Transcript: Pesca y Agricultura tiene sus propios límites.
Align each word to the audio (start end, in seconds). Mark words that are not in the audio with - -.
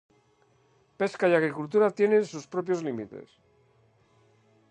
Pesca 0.97 1.27
y 1.29 1.35
Agricultura 1.35 1.91
tiene 1.91 2.23
sus 2.25 2.47
propios 2.47 2.81
límites. 2.81 3.29